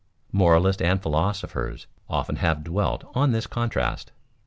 [0.31, 4.11] Moralists and philosophers often have dwelt on this contrast.